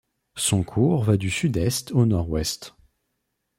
[0.37, 2.73] Son cours va du sud-est au nord-ouest.